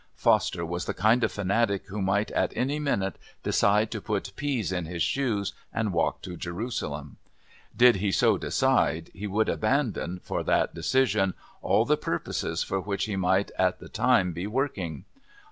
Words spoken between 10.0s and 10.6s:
for